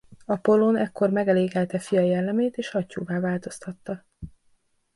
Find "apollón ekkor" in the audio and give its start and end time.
0.25-1.09